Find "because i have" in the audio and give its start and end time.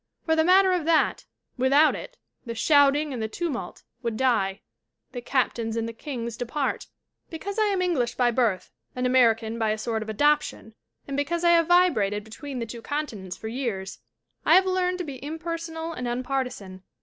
11.15-11.67